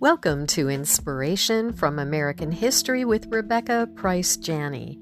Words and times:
Welcome 0.00 0.46
to 0.46 0.70
Inspiration 0.70 1.74
from 1.74 1.98
American 1.98 2.52
History 2.52 3.04
with 3.04 3.26
Rebecca 3.26 3.86
Price 3.96 4.38
Janney. 4.38 4.98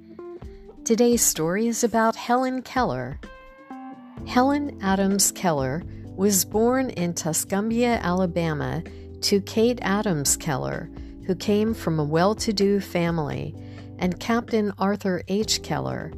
Today's 0.85 1.23
story 1.23 1.69
is 1.69 1.85
about 1.85 2.17
Helen 2.17 2.63
Keller. 2.63 3.21
Helen 4.27 4.77
Adams 4.83 5.31
Keller 5.31 5.85
was 6.17 6.45
born 6.45 6.91
in 6.91 7.15
Tuscumbia, 7.15 8.01
Alabama, 8.03 8.83
to 9.21 9.41
Kate 9.43 9.79
Adams 9.83 10.37
Keller, 10.37 10.91
who 11.27 11.37
came 11.37 11.75
from 11.75 12.01
a 12.01 12.05
well 12.05 12.35
to 12.35 12.53
do 12.53 12.81
family, 12.81 13.55
and 14.01 14.19
Captain 14.19 14.73
Arthur 14.79 15.23
H. 15.29 15.63
Keller. 15.63 16.13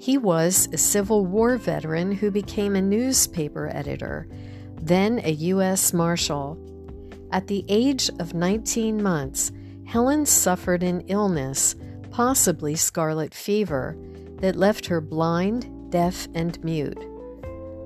He 0.00 0.16
was 0.16 0.66
a 0.72 0.78
Civil 0.78 1.26
War 1.26 1.58
veteran 1.58 2.10
who 2.10 2.30
became 2.30 2.74
a 2.74 2.80
newspaper 2.80 3.70
editor, 3.70 4.26
then 4.80 5.20
a 5.24 5.32
U.S. 5.32 5.92
Marshal. 5.92 6.58
At 7.34 7.48
the 7.48 7.64
age 7.68 8.08
of 8.20 8.32
19 8.32 9.02
months, 9.02 9.50
Helen 9.86 10.24
suffered 10.24 10.84
an 10.84 11.00
illness, 11.08 11.74
possibly 12.12 12.76
scarlet 12.76 13.34
fever, 13.34 13.96
that 14.36 14.54
left 14.54 14.86
her 14.86 15.00
blind, 15.00 15.90
deaf, 15.90 16.28
and 16.34 16.62
mute. 16.62 17.04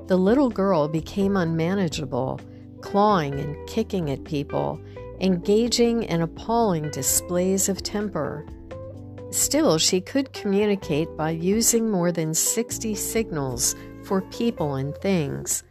The 0.06 0.19
little 0.19 0.51
girl 0.51 0.87
became 0.87 1.34
unmanageable, 1.34 2.42
clawing 2.83 3.41
and 3.41 3.66
kicking 3.66 4.11
at 4.11 4.23
people, 4.25 4.83
engaging 5.19 6.03
in 6.03 6.20
appalling 6.20 6.91
displays 6.91 7.70
of 7.70 7.83
temper. 7.83 8.45
Still, 9.30 9.78
she 9.78 10.03
could 10.03 10.34
communicate 10.34 11.17
by 11.17 11.30
using 11.30 11.89
more 11.91 12.12
than 12.12 12.34
60 12.34 12.95
signals 12.95 13.75
for 14.05 14.20
people 14.20 14.75
and 14.75 14.95
things. 14.98 15.65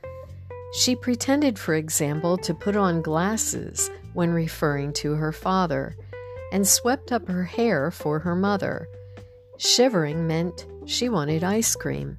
She 0.74 0.96
pretended, 0.96 1.58
for 1.58 1.74
example, 1.74 2.38
to 2.40 2.54
put 2.54 2.76
on 2.76 3.02
glasses 3.02 3.90
when 4.14 4.32
referring 4.32 4.94
to 4.94 5.14
her 5.14 5.32
father, 5.32 5.96
and 6.52 6.68
swept 6.68 7.12
up 7.12 7.28
her 7.28 7.44
hair 7.44 7.92
for 7.92 8.20
her 8.20 8.36
mother. 8.36 8.88
Shivering 9.58 10.28
meant 10.28 10.66
she 10.86 11.10
wanted 11.10 11.44
ice 11.44 11.76
cream. 11.76 12.18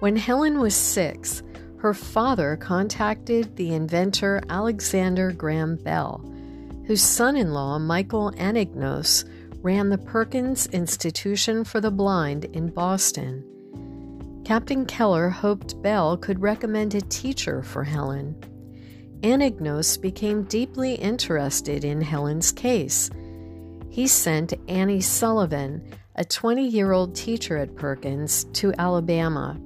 When 0.00 0.16
Helen 0.16 0.58
was 0.58 0.74
six, 0.74 1.42
her 1.78 1.94
father 1.94 2.56
contacted 2.56 3.56
the 3.56 3.74
inventor 3.74 4.40
Alexander 4.48 5.32
Graham 5.32 5.76
Bell, 5.76 6.24
whose 6.86 7.02
son 7.02 7.36
in 7.36 7.52
law, 7.52 7.78
Michael 7.78 8.32
Anagnos, 8.32 9.24
ran 9.62 9.90
the 9.90 9.98
Perkins 9.98 10.66
Institution 10.68 11.64
for 11.64 11.80
the 11.80 11.90
Blind 11.90 12.44
in 12.46 12.68
Boston. 12.68 13.44
Captain 14.44 14.84
Keller 14.84 15.28
hoped 15.28 15.80
Bell 15.82 16.16
could 16.16 16.40
recommend 16.40 16.94
a 16.94 17.00
teacher 17.02 17.62
for 17.62 17.84
Helen. 17.84 18.34
Anagnos 19.20 20.00
became 20.00 20.42
deeply 20.44 20.94
interested 20.94 21.84
in 21.84 22.00
Helen's 22.00 22.50
case. 22.50 23.08
He 23.88 24.08
sent 24.08 24.54
Annie 24.68 25.00
Sullivan, 25.00 25.88
a 26.16 26.24
20 26.24 26.66
year 26.66 26.90
old 26.90 27.14
teacher 27.14 27.56
at 27.56 27.76
Perkins, 27.76 28.44
to 28.54 28.74
Alabama. 28.78 29.60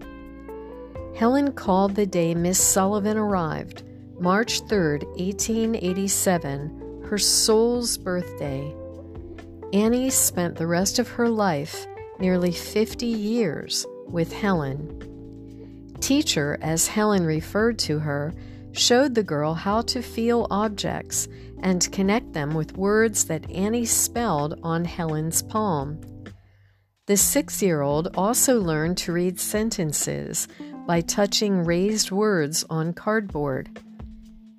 Helen 1.17 1.53
called 1.53 1.95
the 1.95 2.05
day 2.05 2.35
Miss 2.35 2.61
Sullivan 2.61 3.17
arrived, 3.17 3.83
March 4.21 4.61
3, 4.69 4.99
1887, 4.99 7.05
her 7.09 7.17
soul's 7.17 7.97
birthday. 7.97 8.75
Annie 9.73 10.11
spent 10.11 10.57
the 10.57 10.67
rest 10.67 10.99
of 10.99 11.09
her 11.09 11.31
life, 11.31 11.87
nearly 12.19 12.53
50 12.53 13.07
years, 13.07 13.87
with 14.09 14.33
Helen. 14.33 15.97
Teacher, 16.01 16.59
as 16.61 16.89
Helen 16.89 17.25
referred 17.25 17.79
to 17.81 17.99
her, 17.99 18.33
showed 18.73 19.15
the 19.15 19.23
girl 19.23 19.55
how 19.55 19.83
to 19.83 20.03
feel 20.03 20.47
objects 20.51 21.29
and 21.61 21.91
connect 21.93 22.33
them 22.33 22.55
with 22.55 22.77
words 22.77 23.25
that 23.25 23.51
Annie 23.51 23.87
spelled 23.87 24.59
on 24.63 24.85
Helen's 24.85 25.43
palm. 25.43 26.01
The 27.07 27.17
six 27.17 27.63
year 27.63 27.83
old 27.83 28.09
also 28.17 28.61
learned 28.61 28.99
to 28.99 29.13
read 29.13 29.41
sentences 29.41 30.49
by 30.87 31.01
touching 31.01 31.65
raised 31.65 32.11
words 32.11 32.65
on 32.69 32.93
cardboard. 32.93 33.81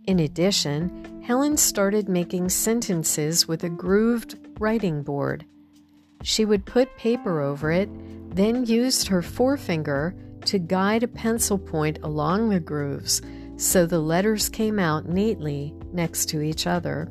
In 0.06 0.20
addition, 0.20 1.22
Helen 1.24 1.58
started 1.58 2.08
making 2.08 2.50
sentences 2.50 3.48
with 3.48 3.66
a 3.66 3.70
grooved 3.70 4.38
writing 4.60 5.04
board. 5.04 5.46
She 6.24 6.46
would 6.46 6.66
put 6.66 6.98
paper 6.98 7.42
over 7.42 7.72
it 7.72 7.90
then 8.38 8.66
used 8.66 9.08
her 9.08 9.22
forefinger 9.22 10.16
to 10.46 10.60
guide 10.60 11.04
a 11.04 11.08
pencil 11.08 11.58
point 11.58 12.00
along 12.04 12.50
the 12.50 12.60
grooves 12.60 13.22
so 13.58 13.86
the 13.86 14.00
letters 14.00 14.48
came 14.48 14.78
out 14.78 15.10
neatly 15.10 15.74
next 15.92 16.28
to 16.30 16.42
each 16.42 16.68
other. 16.68 17.10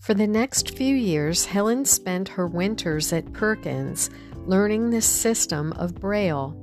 For 0.00 0.14
the 0.14 0.26
next 0.26 0.74
few 0.74 0.96
years, 0.96 1.44
Helen 1.44 1.84
spent 1.84 2.28
her 2.30 2.46
winters 2.46 3.12
at 3.12 3.32
Perkins 3.34 4.08
learning 4.46 4.88
the 4.88 5.02
system 5.02 5.72
of 5.72 6.00
Braille. 6.00 6.56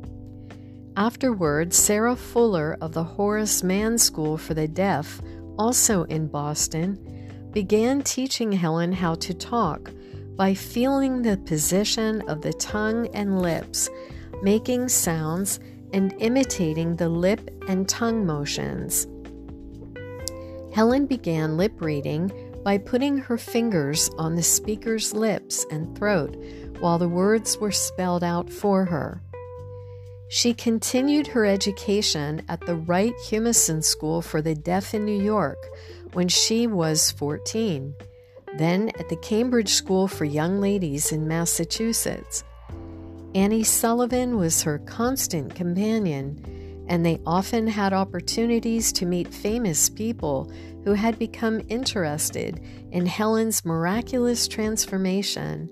Afterward, 0.97 1.73
Sarah 1.73 2.15
Fuller 2.15 2.75
of 2.81 2.93
the 2.93 3.03
Horace 3.03 3.61
Mann 3.61 3.99
School 3.99 4.37
for 4.37 4.55
the 4.55 4.67
Deaf, 4.67 5.21
also 5.59 6.03
in 6.05 6.27
Boston, 6.27 7.49
began 7.51 8.01
teaching 8.01 8.51
Helen 8.51 8.91
how 8.91 9.13
to 9.15 9.33
talk 9.33 9.91
by 10.35 10.53
feeling 10.53 11.21
the 11.21 11.37
position 11.37 12.21
of 12.27 12.41
the 12.41 12.53
tongue 12.53 13.07
and 13.13 13.41
lips, 13.41 13.89
making 14.41 14.89
sounds, 14.89 15.59
and 15.93 16.13
imitating 16.19 16.95
the 16.95 17.09
lip 17.09 17.49
and 17.67 17.87
tongue 17.87 18.25
motions. 18.25 19.07
Helen 20.73 21.05
began 21.05 21.55
lip 21.55 21.79
reading 21.79 22.31
by 22.63 22.77
putting 22.77 23.17
her 23.17 23.37
fingers 23.37 24.09
on 24.17 24.35
the 24.35 24.43
speaker's 24.43 25.13
lips 25.13 25.65
and 25.71 25.97
throat 25.97 26.35
while 26.79 26.97
the 26.97 27.07
words 27.07 27.57
were 27.57 27.71
spelled 27.71 28.23
out 28.23 28.49
for 28.49 28.83
her. 28.85 29.21
She 30.27 30.53
continued 30.53 31.27
her 31.27 31.45
education 31.45 32.41
at 32.49 32.59
the 32.65 32.75
Wright 32.75 33.13
Humason 33.27 33.83
School 33.83 34.21
for 34.21 34.41
the 34.41 34.55
Deaf 34.55 34.93
in 34.93 35.05
New 35.05 35.21
York 35.21 35.63
when 36.13 36.27
she 36.27 36.67
was 36.67 37.11
14 37.11 37.95
then 38.57 38.89
at 38.99 39.09
the 39.09 39.17
Cambridge 39.17 39.69
School 39.69 40.07
for 40.07 40.25
Young 40.25 40.59
Ladies 40.59 41.11
in 41.11 41.27
Massachusetts. 41.27 42.43
Annie 43.33 43.63
Sullivan 43.63 44.37
was 44.37 44.63
her 44.63 44.79
constant 44.79 45.53
companion, 45.53 46.85
and 46.87 47.05
they 47.05 47.19
often 47.25 47.67
had 47.67 47.91
opportunities 47.91 48.93
to 48.93 49.05
meet 49.05 49.33
famous 49.33 49.89
people 49.89 50.49
who 50.85 50.93
had 50.93 51.19
become 51.19 51.61
interested 51.67 52.63
in 52.91 53.05
Helen's 53.05 53.65
miraculous 53.65 54.47
transformation. 54.47 55.69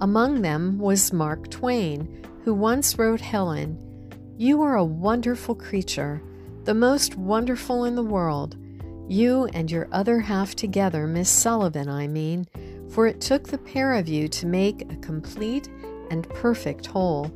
Among 0.00 0.40
them 0.40 0.78
was 0.78 1.12
Mark 1.12 1.50
Twain, 1.50 2.24
who 2.44 2.54
once 2.54 2.98
wrote 2.98 3.20
Helen, 3.20 3.76
You 4.38 4.62
are 4.62 4.76
a 4.76 4.84
wonderful 4.84 5.54
creature, 5.54 6.22
the 6.64 6.74
most 6.74 7.16
wonderful 7.16 7.84
in 7.84 7.94
the 7.94 8.02
world. 8.02 8.56
You 9.08 9.46
and 9.52 9.70
your 9.70 9.88
other 9.92 10.20
half 10.20 10.56
together, 10.56 11.06
Miss 11.06 11.30
Sullivan, 11.30 11.88
I 11.88 12.08
mean, 12.08 12.46
for 12.88 13.06
it 13.06 13.20
took 13.20 13.48
the 13.48 13.58
pair 13.58 13.94
of 13.94 14.08
you 14.08 14.28
to 14.28 14.46
make 14.46 14.82
a 14.82 14.96
complete 14.96 15.68
and 16.10 16.28
perfect 16.30 16.86
whole. 16.86 17.26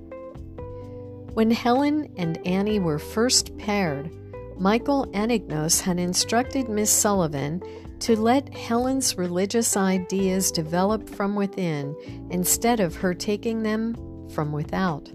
When 1.35 1.51
Helen 1.51 2.13
and 2.17 2.45
Annie 2.45 2.81
were 2.81 2.99
first 2.99 3.57
paired, 3.57 4.11
Michael 4.59 5.07
Anagnos 5.13 5.81
had 5.81 5.99
instructed 5.99 6.69
Miss 6.69 6.91
Sullivan 6.91 7.63
to 8.01 8.17
let 8.17 8.53
Helen's 8.53 9.17
religious 9.17 9.77
ideas 9.77 10.51
develop 10.51 11.09
from 11.09 11.37
within 11.37 11.95
instead 12.31 12.81
of 12.81 12.97
her 12.97 13.15
taking 13.15 13.63
them 13.63 13.95
from 14.31 14.51
without. 14.51 15.11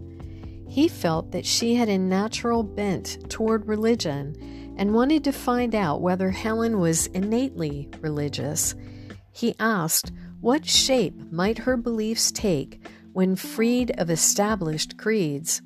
He 0.67 0.87
felt 0.87 1.31
that 1.31 1.45
she 1.45 1.75
had 1.75 1.89
a 1.89 1.97
natural 1.97 2.63
bent 2.63 3.29
toward 3.29 3.67
religion 3.67 4.35
and 4.77 4.93
wanted 4.93 5.23
to 5.23 5.31
find 5.31 5.73
out 5.73 6.01
whether 6.01 6.31
Helen 6.31 6.79
was 6.79 7.07
innately 7.07 7.89
religious. 8.01 8.75
He 9.31 9.55
asked 9.59 10.11
what 10.41 10.65
shape 10.65 11.15
might 11.31 11.59
her 11.59 11.77
beliefs 11.77 12.31
take 12.31 12.85
when 13.13 13.35
freed 13.35 13.91
of 13.97 14.09
established 14.09 14.97
creeds. 14.97 15.61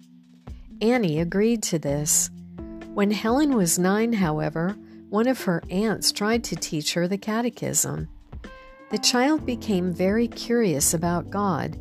Annie 0.81 1.19
agreed 1.19 1.63
to 1.63 1.79
this. 1.79 2.29
When 2.93 3.11
Helen 3.11 3.55
was 3.55 3.79
nine, 3.79 4.13
however, 4.13 4.77
one 5.09 5.27
of 5.27 5.41
her 5.43 5.63
aunts 5.69 6.11
tried 6.11 6.43
to 6.45 6.55
teach 6.55 6.93
her 6.93 7.07
the 7.07 7.17
catechism. 7.17 8.07
The 8.91 8.97
child 8.97 9.45
became 9.45 9.93
very 9.93 10.27
curious 10.27 10.93
about 10.93 11.29
God, 11.29 11.77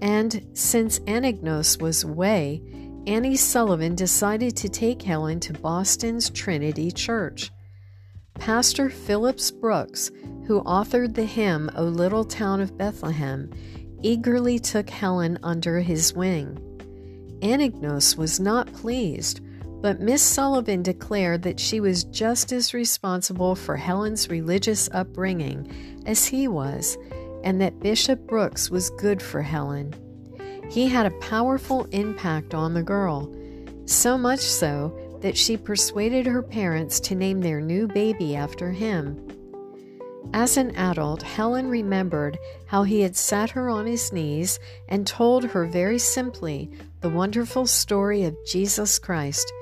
and 0.00 0.44
since 0.54 0.98
Anagnos 1.00 1.80
was 1.80 2.04
away, 2.04 2.62
Annie 3.06 3.34
Sullivan 3.34 3.96
decided 3.96 4.56
to 4.56 4.68
take 4.68 5.02
Helen 5.02 5.40
to 5.40 5.52
Boston's 5.54 6.30
Trinity 6.30 6.92
Church. 6.92 7.50
Pastor 8.34 8.88
Phillips 8.90 9.50
Brooks, 9.50 10.12
who 10.46 10.62
authored 10.62 11.14
the 11.14 11.24
hymn 11.24 11.68
O 11.74 11.82
Little 11.82 12.24
Town 12.24 12.60
of 12.60 12.78
Bethlehem, 12.78 13.50
eagerly 14.02 14.60
took 14.60 14.88
Helen 14.88 15.36
under 15.42 15.80
his 15.80 16.14
wing. 16.14 16.56
Anagnos 17.42 18.16
was 18.16 18.38
not 18.38 18.72
pleased, 18.72 19.40
but 19.80 20.00
Miss 20.00 20.22
Sullivan 20.22 20.84
declared 20.84 21.42
that 21.42 21.58
she 21.58 21.80
was 21.80 22.04
just 22.04 22.52
as 22.52 22.72
responsible 22.72 23.56
for 23.56 23.76
Helen's 23.76 24.30
religious 24.30 24.88
upbringing 24.92 26.02
as 26.06 26.26
he 26.26 26.46
was, 26.46 26.96
and 27.42 27.60
that 27.60 27.80
Bishop 27.80 28.28
Brooks 28.28 28.70
was 28.70 28.90
good 28.90 29.20
for 29.20 29.42
Helen. 29.42 29.92
He 30.72 30.88
had 30.88 31.04
a 31.04 31.18
powerful 31.18 31.84
impact 31.92 32.54
on 32.54 32.72
the 32.72 32.82
girl, 32.82 33.30
so 33.84 34.16
much 34.16 34.40
so 34.40 35.18
that 35.20 35.36
she 35.36 35.58
persuaded 35.58 36.24
her 36.24 36.42
parents 36.42 36.98
to 37.00 37.14
name 37.14 37.42
their 37.42 37.60
new 37.60 37.86
baby 37.86 38.34
after 38.34 38.70
him. 38.70 39.22
As 40.32 40.56
an 40.56 40.74
adult, 40.74 41.20
Helen 41.20 41.68
remembered 41.68 42.38
how 42.64 42.84
he 42.84 43.02
had 43.02 43.16
sat 43.16 43.50
her 43.50 43.68
on 43.68 43.84
his 43.84 44.14
knees 44.14 44.58
and 44.88 45.06
told 45.06 45.44
her 45.44 45.66
very 45.66 45.98
simply 45.98 46.70
the 47.02 47.10
wonderful 47.10 47.66
story 47.66 48.24
of 48.24 48.34
Jesus 48.46 48.98
Christ. 48.98 49.52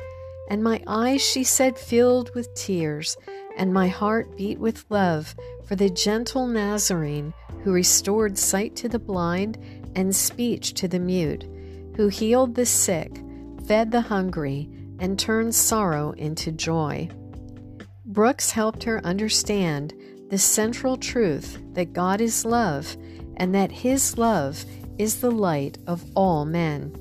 And 0.48 0.62
my 0.62 0.80
eyes, 0.86 1.22
she 1.22 1.42
said, 1.42 1.76
filled 1.76 2.32
with 2.36 2.54
tears, 2.54 3.16
and 3.56 3.74
my 3.74 3.88
heart 3.88 4.36
beat 4.36 4.60
with 4.60 4.84
love 4.90 5.34
for 5.64 5.74
the 5.74 5.90
gentle 5.90 6.46
Nazarene 6.46 7.34
who 7.64 7.72
restored 7.72 8.38
sight 8.38 8.76
to 8.76 8.88
the 8.88 8.98
blind 8.98 9.58
and 9.94 10.14
speech 10.14 10.74
to 10.74 10.88
the 10.88 10.98
mute, 10.98 11.44
who 11.96 12.08
healed 12.08 12.54
the 12.54 12.66
sick, 12.66 13.22
fed 13.66 13.90
the 13.90 14.00
hungry, 14.00 14.68
and 14.98 15.18
turned 15.18 15.54
sorrow 15.54 16.12
into 16.12 16.52
joy. 16.52 17.08
Brooks 18.04 18.50
helped 18.50 18.84
her 18.84 19.04
understand 19.04 19.94
the 20.30 20.38
central 20.38 20.96
truth 20.96 21.58
that 21.74 21.92
God 21.92 22.20
is 22.20 22.44
love 22.44 22.96
and 23.36 23.54
that 23.54 23.72
His 23.72 24.18
love 24.18 24.64
is 24.98 25.20
the 25.20 25.30
light 25.30 25.78
of 25.86 26.04
all 26.14 26.44
men. 26.44 26.94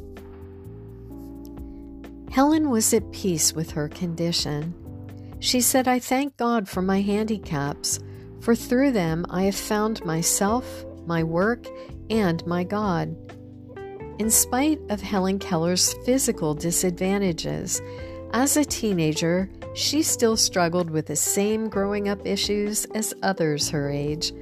Helen 2.32 2.70
was 2.70 2.94
at 2.94 3.12
peace 3.12 3.54
with 3.54 3.72
her 3.72 3.90
condition. 3.90 4.74
She 5.40 5.62
said, 5.62 5.88
I 5.88 6.00
thank 6.00 6.38
God 6.38 6.70
for 6.70 6.82
my 6.82 7.02
handicaps, 7.02 8.00
for 8.42 8.56
through 8.56 8.92
them 8.92 9.26
I 9.30 9.44
have 9.44 9.56
found 9.56 10.06
myself, 10.06 10.86
my 11.06 11.24
work, 11.24 11.66
and 12.10 12.46
my 12.46 12.64
God. 12.64 13.16
In 14.20 14.30
spite 14.30 14.80
of 14.90 15.02
Helen 15.02 15.40
Keller's 15.40 15.94
physical 16.06 16.54
disadvantages, 16.54 17.82
as 18.34 18.58
a 18.58 18.66
teenager, 18.66 19.50
she 19.74 20.04
still 20.04 20.38
struggled 20.38 20.90
with 20.90 21.08
the 21.08 21.16
same 21.16 21.70
growing 21.70 22.10
up 22.10 22.26
issues 22.26 22.86
as 22.94 23.14
others 23.24 23.70
her 23.70 23.90
age 23.90 24.34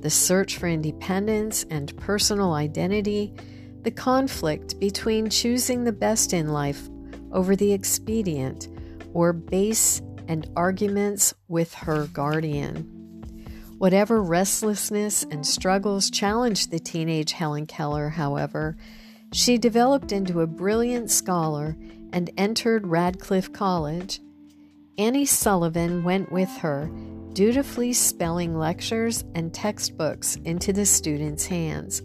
the 0.00 0.10
search 0.10 0.58
for 0.58 0.68
independence 0.68 1.66
and 1.70 1.96
personal 1.96 2.52
identity, 2.52 3.34
the 3.82 3.90
conflict 3.90 4.78
between 4.78 5.28
choosing 5.28 5.84
the 5.84 5.92
best 5.92 6.32
in 6.32 6.52
life 6.52 6.88
over 7.32 7.56
the 7.56 7.72
expedient, 7.72 8.68
or 9.12 9.32
base 9.32 10.00
and 10.28 10.48
arguments 10.56 11.34
with 11.48 11.74
her 11.74 12.06
guardian. 12.06 12.97
Whatever 13.78 14.20
restlessness 14.20 15.22
and 15.22 15.46
struggles 15.46 16.10
challenged 16.10 16.72
the 16.72 16.80
teenage 16.80 17.30
Helen 17.30 17.64
Keller, 17.66 18.08
however, 18.08 18.76
she 19.32 19.56
developed 19.56 20.10
into 20.10 20.40
a 20.40 20.48
brilliant 20.48 21.12
scholar 21.12 21.76
and 22.12 22.28
entered 22.36 22.88
Radcliffe 22.88 23.52
College. 23.52 24.20
Annie 24.98 25.26
Sullivan 25.26 26.02
went 26.02 26.32
with 26.32 26.48
her, 26.58 26.90
dutifully 27.34 27.92
spelling 27.92 28.58
lectures 28.58 29.24
and 29.36 29.54
textbooks 29.54 30.34
into 30.44 30.72
the 30.72 30.84
students' 30.84 31.46
hands. 31.46 32.02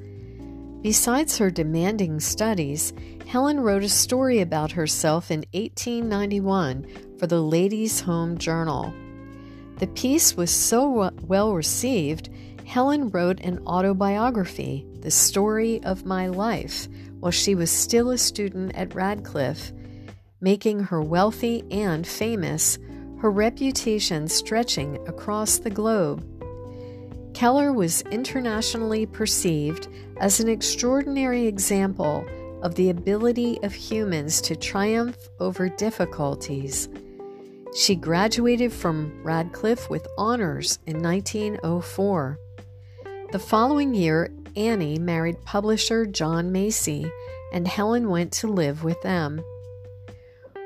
Besides 0.83 1.39
her 1.39 1.49
demanding 1.49 2.19
studies, 2.19 2.93
Helen 3.25 3.59
wrote 3.59 3.83
a 3.83 3.89
story 3.89 4.41
about 4.41 4.73
herself 4.73 5.31
in 5.31 5.39
1891 5.53 7.17
for 7.17 7.25
the 7.25 7.41
Ladies' 7.41 8.01
Home 8.01 8.37
Journal. 8.37 8.93
The 9.79 9.87
piece 9.87 10.37
was 10.37 10.51
so 10.51 11.11
well 11.25 11.53
received, 11.53 12.29
Helen 12.65 13.09
wrote 13.09 13.39
an 13.41 13.59
autobiography, 13.67 14.85
The 15.01 15.11
Story 15.11 15.83
of 15.83 16.05
My 16.05 16.27
Life, 16.27 16.87
while 17.19 17.31
she 17.31 17.55
was 17.55 17.71
still 17.71 18.09
a 18.09 18.17
student 18.17 18.75
at 18.75 18.95
Radcliffe, 18.95 19.71
making 20.41 20.81
her 20.81 21.01
wealthy 21.01 21.63
and 21.71 22.05
famous, 22.05 22.77
her 23.19 23.31
reputation 23.31 24.27
stretching 24.27 24.95
across 25.07 25.57
the 25.57 25.69
globe. 25.69 26.29
Keller 27.33 27.73
was 27.73 28.01
internationally 28.11 29.05
perceived 29.05 29.87
as 30.17 30.39
an 30.39 30.47
extraordinary 30.47 31.47
example 31.47 32.25
of 32.61 32.75
the 32.75 32.89
ability 32.89 33.59
of 33.63 33.73
humans 33.73 34.39
to 34.41 34.55
triumph 34.55 35.17
over 35.39 35.67
difficulties. 35.67 36.87
She 37.75 37.95
graduated 37.95 38.71
from 38.71 39.11
Radcliffe 39.23 39.89
with 39.89 40.07
honors 40.15 40.77
in 40.85 41.01
1904. 41.01 42.37
The 43.31 43.39
following 43.39 43.95
year, 43.95 44.29
Annie 44.55 44.99
married 44.99 45.43
publisher 45.43 46.05
John 46.05 46.51
Macy, 46.51 47.11
and 47.51 47.67
Helen 47.67 48.09
went 48.09 48.31
to 48.33 48.47
live 48.47 48.83
with 48.83 49.01
them. 49.01 49.43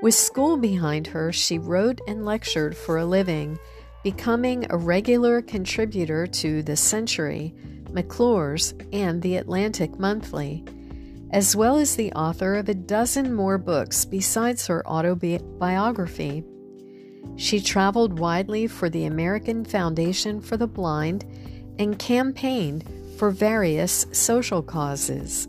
With 0.02 0.16
school 0.16 0.58
behind 0.58 1.08
her, 1.08 1.32
she 1.32 1.58
wrote 1.58 2.02
and 2.10 2.26
lectured 2.26 2.76
for 2.76 2.98
a 2.98 3.06
living, 3.06 3.58
becoming 4.04 4.68
a 4.70 4.76
regular 4.76 5.42
contributor 5.42 6.28
to 6.28 6.62
The 6.62 6.76
Century, 6.76 7.56
McClure's, 7.90 8.74
and 8.92 9.22
The 9.22 9.38
Atlantic 9.38 9.98
Monthly, 9.98 10.66
as 11.32 11.56
well 11.56 11.78
as 11.78 11.96
the 11.96 12.12
author 12.12 12.56
of 12.56 12.68
a 12.68 12.74
dozen 12.74 13.34
more 13.34 13.58
books 13.58 14.04
besides 14.04 14.68
her 14.68 14.86
autobiography. 14.86 16.44
She 17.36 17.60
traveled 17.60 18.20
widely 18.20 18.68
for 18.68 18.90
the 18.90 19.06
American 19.06 19.66
Foundation 19.66 20.42
for 20.42 20.58
the 20.58 20.68
Blind 20.68 21.26
and 21.78 22.00
campaigned 22.00 22.84
for 23.18 23.30
various 23.30 24.06
social 24.12 24.64
causes. 24.64 25.48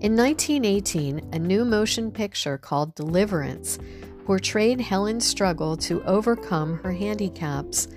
In 0.00 0.16
1918, 0.16 1.28
a 1.32 1.38
new 1.38 1.64
motion 1.64 2.10
picture 2.10 2.56
called 2.56 2.94
Deliverance 2.94 3.78
portrayed 4.24 4.80
Helen's 4.80 5.26
struggle 5.26 5.76
to 5.76 6.02
overcome 6.04 6.78
her 6.78 6.92
handicaps. 6.92 7.88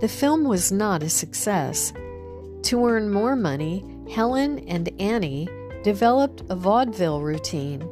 The 0.00 0.08
film 0.08 0.44
was 0.44 0.72
not 0.72 1.02
a 1.02 1.10
success. 1.10 1.92
To 2.62 2.86
earn 2.86 3.12
more 3.12 3.36
money, 3.36 3.84
Helen 4.10 4.60
and 4.68 4.88
Annie 5.00 5.48
developed 5.82 6.42
a 6.48 6.56
vaudeville 6.56 7.20
routine, 7.20 7.82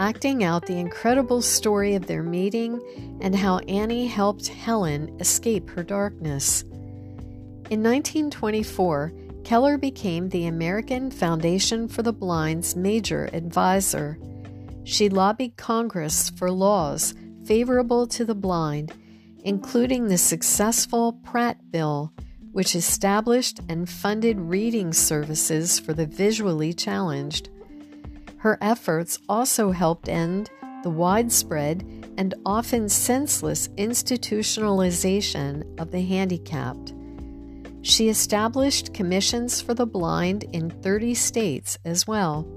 acting 0.00 0.42
out 0.42 0.64
the 0.64 0.78
incredible 0.78 1.42
story 1.42 1.94
of 1.94 2.06
their 2.06 2.22
meeting 2.22 2.80
and 3.20 3.36
how 3.36 3.58
Annie 3.58 4.06
helped 4.06 4.48
Helen 4.48 5.14
escape 5.20 5.68
her 5.68 5.82
darkness. 5.82 6.62
In 7.68 7.82
1924, 7.82 9.12
Keller 9.44 9.76
became 9.76 10.30
the 10.30 10.46
American 10.46 11.10
Foundation 11.10 11.86
for 11.86 12.02
the 12.02 12.14
Blind's 12.14 12.74
major 12.74 13.28
advisor. 13.34 14.18
She 14.84 15.10
lobbied 15.10 15.58
Congress 15.58 16.30
for 16.30 16.50
laws 16.50 17.14
favorable 17.44 18.06
to 18.06 18.24
the 18.24 18.34
blind, 18.34 18.94
including 19.44 20.08
the 20.08 20.18
successful 20.18 21.12
Pratt 21.12 21.70
Bill, 21.70 22.10
which 22.52 22.74
established 22.74 23.60
and 23.68 23.88
funded 23.88 24.40
reading 24.40 24.94
services 24.94 25.78
for 25.78 25.92
the 25.92 26.06
visually 26.06 26.72
challenged. 26.72 27.50
Her 28.40 28.56
efforts 28.62 29.18
also 29.28 29.70
helped 29.70 30.08
end 30.08 30.50
the 30.82 30.90
widespread 30.90 31.84
and 32.16 32.34
often 32.46 32.88
senseless 32.88 33.68
institutionalization 33.76 35.78
of 35.78 35.90
the 35.90 36.00
handicapped. 36.00 36.94
She 37.82 38.08
established 38.08 38.94
commissions 38.94 39.60
for 39.60 39.74
the 39.74 39.84
blind 39.84 40.44
in 40.52 40.70
30 40.70 41.14
states 41.14 41.78
as 41.84 42.06
well. 42.06 42.48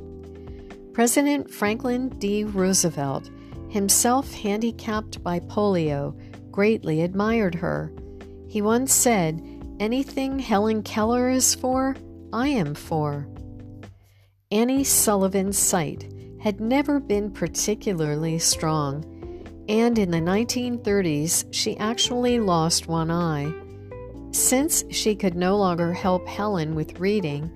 President 0.94 1.52
Franklin 1.52 2.10
D. 2.18 2.46
Roosevelt, 2.46 3.30
himself 3.70 4.34
handicapped 4.34 5.22
by 5.22 5.42
polio, 5.42 6.18
greatly 6.50 7.02
admired 7.02 7.56
her. 7.56 7.92
He 8.48 8.62
once 8.62 8.94
said, 8.94 9.42
Anything 9.82 10.40
Helen 10.40 10.82
Keller 10.84 11.30
is 11.30 11.56
for, 11.56 11.98
I 12.32 12.48
am 12.48 12.74
for. 12.74 13.28
Annie 14.54 14.84
Sullivan's 14.84 15.58
sight 15.58 16.14
had 16.40 16.62
never 16.62 17.00
been 17.00 17.32
particularly 17.32 18.38
strong, 18.38 19.04
and 19.68 19.98
in 19.98 20.12
the 20.12 20.20
1930s 20.20 21.52
she 21.52 21.76
actually 21.78 22.40
lost 22.40 22.88
one 22.88 23.10
eye. 23.10 23.52
Since 24.30 24.84
she 24.92 25.16
could 25.16 25.34
no 25.34 25.58
longer 25.58 25.92
help 25.92 26.28
Helen 26.28 26.76
with 26.76 27.00
reading, 27.00 27.52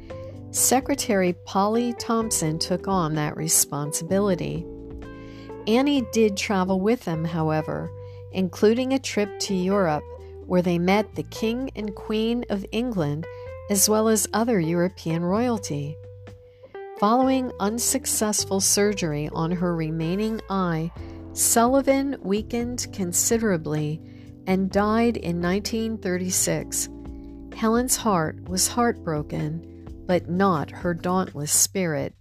Secretary 0.50 1.34
Polly 1.46 1.94
Thomson 2.00 2.58
took 2.58 2.88
on 2.88 3.14
that 3.14 3.38
responsibility. 3.38 4.66
Annie 5.68 6.08
did 6.12 6.36
travel 6.36 6.82
with 6.82 7.06
them, 7.06 7.24
however, 7.24 7.92
including 8.32 8.94
a 8.94 9.00
trip 9.00 9.40
to 9.42 9.54
Europe 9.54 10.04
where 10.48 10.64
they 10.64 10.80
met 10.80 11.14
the 11.14 11.22
King 11.30 11.70
and 11.76 11.94
Queen 11.94 12.44
of 12.50 12.66
England 12.72 13.28
as 13.70 13.88
well 13.88 14.08
as 14.08 14.28
other 14.34 14.60
European 14.60 15.24
royalty. 15.24 15.96
Following 17.00 17.52
unsuccessful 17.60 18.60
surgery 18.60 19.30
on 19.32 19.52
her 19.52 19.76
remaining 19.76 20.42
eye, 20.50 20.92
Sullivan 21.34 22.18
weakened 22.22 22.88
considerably 22.92 24.02
and 24.48 24.72
died 24.72 25.16
in 25.16 25.40
1936. 25.40 26.90
Helen's 27.56 27.98
heart 27.98 28.50
was 28.50 28.68
heartbroken, 28.68 30.04
but 30.08 30.28
not 30.28 30.72
her 30.72 30.96
dauntless 30.96 31.52
spirit. 31.52 32.16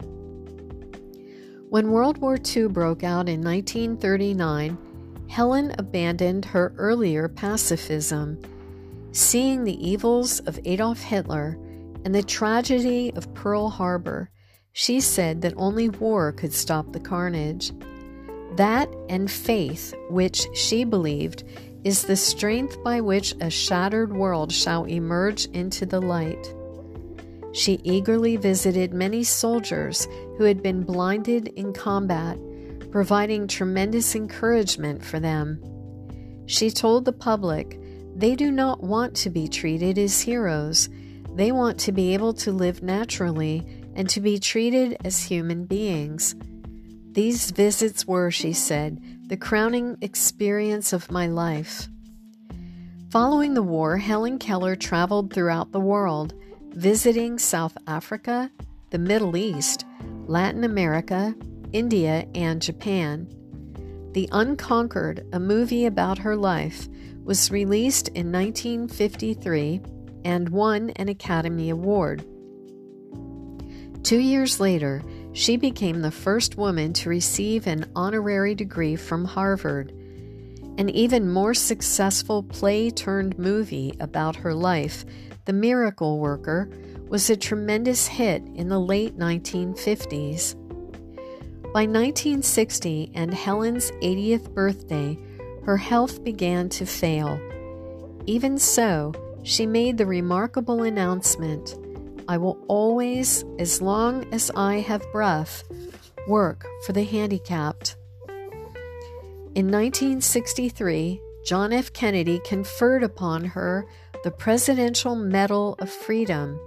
When 1.71 1.91
World 1.91 2.19
War 2.19 2.37
II 2.37 2.69
broke 2.69 3.03
out 3.03 3.31
in 3.31 3.41
1939, 3.41 4.77
Helen 5.31 5.75
abandoned 5.79 6.45
her 6.45 6.75
earlier 6.77 7.29
pacifism. 7.29 8.43
Seeing 9.13 9.65
the 9.65 9.89
evils 9.89 10.41
of 10.41 10.61
Adolf 10.67 11.01
Hitler 11.01 11.59
and 12.05 12.15
the 12.15 12.23
tragedy 12.23 13.11
of 13.15 13.33
Pearl 13.33 13.71
Harbor, 13.71 14.29
she 14.79 15.01
said 15.01 15.41
that 15.41 15.55
only 15.57 15.89
war 15.89 16.33
could 16.33 16.53
stop 16.53 16.93
the 16.93 17.01
carnage. 17.01 17.73
That 18.57 18.95
and 19.09 19.31
faith, 19.31 19.95
which 20.11 20.47
she 20.53 20.85
believed 20.85 21.45
is 21.83 22.03
the 22.03 22.15
strength 22.15 22.85
by 22.85 23.01
which 23.01 23.35
a 23.41 23.49
shattered 23.49 24.15
world 24.15 24.53
shall 24.53 24.85
emerge 24.85 25.47
into 25.47 25.87
the 25.87 26.03
light. 26.03 26.55
She 27.53 27.81
eagerly 27.85 28.37
visited 28.37 28.93
many 28.93 29.25
soldiers 29.25 30.07
who 30.37 30.45
had 30.45 30.63
been 30.63 30.83
blinded 30.83 31.49
in 31.57 31.73
combat, 31.73 32.39
providing 32.91 33.49
tremendous 33.49 34.15
encouragement 34.15 35.03
for 35.03 35.19
them. 35.19 35.59
She 36.45 36.71
told 36.71 37.07
the 37.07 37.15
public 37.15 37.81
they 38.15 38.35
do 38.35 38.51
not 38.51 38.83
want 38.83 39.17
to 39.17 39.31
be 39.31 39.49
treated 39.49 39.97
as 39.97 40.21
heroes, 40.21 40.91
they 41.35 41.51
want 41.51 41.79
to 41.81 41.93
be 41.93 42.13
able 42.13 42.35
to 42.35 42.53
live 42.53 42.83
naturally 42.83 43.76
and 43.97 44.09
to 44.11 44.21
be 44.21 44.39
treated 44.39 44.97
as 45.05 45.25
human 45.25 45.65
beings. 45.65 46.37
These 47.13 47.51
visits 47.51 48.07
were, 48.07 48.31
she 48.31 48.53
said, 48.53 49.03
the 49.29 49.37
crowning 49.37 49.97
experience 50.03 50.93
of 50.93 51.11
my 51.11 51.27
life. 51.27 51.89
Following 53.11 53.55
the 53.55 53.63
war, 53.63 53.97
Helen 53.97 54.39
Keller 54.39 54.77
traveled 54.77 55.33
throughout 55.33 55.73
the 55.73 55.81
world, 55.81 56.35
visiting 56.73 57.39
South 57.39 57.77
Africa, 57.87 58.51
the 58.91 58.99
Middle 58.99 59.37
East, 59.37 59.87
Latin 60.27 60.63
America, 60.63 61.35
India, 61.73 62.29
and 62.35 62.61
Japan. 62.61 63.27
The 64.13 64.29
Unconquered, 64.33 65.27
a 65.33 65.41
movie 65.41 65.87
about 65.87 66.19
her 66.19 66.37
life, 66.37 66.89
was 67.25 67.51
released 67.51 68.09
in 68.09 68.31
1953 68.31 69.81
and 70.25 70.51
won 70.51 70.91
an 70.91 71.09
Academy 71.09 71.71
Award. 71.71 72.25
Two 74.07 74.21
years 74.21 74.61
later, 74.61 75.03
she 75.33 75.57
became 75.57 76.01
the 76.01 76.13
first 76.13 76.57
woman 76.57 76.93
to 76.93 77.09
receive 77.09 77.67
an 77.67 77.91
honorary 77.97 78.55
degree 78.55 78.95
from 78.95 79.25
Harvard. 79.25 79.91
An 80.79 80.89
even 80.91 81.29
more 81.29 81.55
successful 81.55 82.45
play 82.45 82.89
turned 82.89 83.37
movie 83.37 83.97
about 83.99 84.37
her 84.37 84.55
life, 84.55 85.05
The 85.47 85.53
Miracle 85.53 86.21
Worker, 86.21 86.71
was 87.09 87.29
a 87.29 87.37
tremendous 87.37 88.07
hit 88.07 88.45
in 88.55 88.69
the 88.69 88.79
late 88.79 89.19
1950s. 89.19 90.55
By 91.75 91.83
1960 91.83 93.11
and 93.13 93.35
Helen's 93.35 93.91
80th 93.91 94.55
birthday, 94.55 95.19
her 95.65 95.79
health 95.79 96.23
began 96.23 96.69
to 96.69 96.87
fail. 96.87 97.41
Even 98.27 98.57
so, 98.57 99.13
she 99.43 99.67
made 99.67 99.99
the 99.99 100.07
remarkable 100.07 100.85
announcement 100.85 101.75
I 102.29 102.39
will 102.39 102.59
always, 102.69 103.45
as 103.59 103.81
long 103.81 104.33
as 104.33 104.51
I 104.57 104.77
have 104.81 105.11
breath, 105.13 105.63
work 106.27 106.67
for 106.85 106.93
the 106.93 107.05
handicapped. 107.05 107.97
In 109.55 109.71
1963, 109.71 111.21
John 111.45 111.73
F. 111.73 111.93
Kennedy 111.93 112.41
conferred 112.45 113.05
upon 113.05 113.45
her 113.45 113.87
the 114.25 114.31
Presidential 114.31 115.15
Medal 115.15 115.77
of 115.79 115.89
Freedom. 115.89 116.59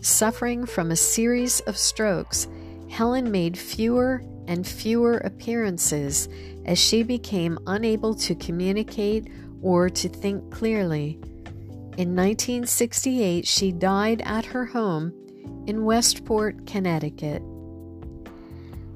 Suffering 0.00 0.66
from 0.66 0.90
a 0.90 0.96
series 0.96 1.60
of 1.60 1.76
strokes, 1.76 2.48
Helen 2.90 3.30
made 3.30 3.56
fewer 3.56 4.22
and 4.48 4.66
fewer 4.66 5.18
appearances 5.18 6.28
as 6.64 6.78
she 6.78 7.02
became 7.02 7.58
unable 7.66 8.14
to 8.14 8.34
communicate 8.34 9.28
or 9.62 9.88
to 9.88 10.08
think 10.08 10.50
clearly. 10.50 11.20
In 11.98 12.14
1968, 12.14 13.44
she 13.44 13.72
died 13.72 14.22
at 14.24 14.44
her 14.44 14.66
home 14.66 15.12
in 15.66 15.84
Westport, 15.84 16.64
Connecticut. 16.64 17.42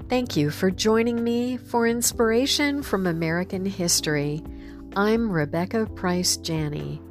Thank 0.08 0.36
you 0.36 0.50
for 0.50 0.70
joining 0.70 1.24
me 1.24 1.56
for 1.56 1.88
inspiration 1.88 2.80
from 2.80 3.08
American 3.08 3.66
history. 3.66 4.44
I'm 4.94 5.32
Rebecca 5.32 5.86
Price 5.86 6.36
Janney. 6.36 7.02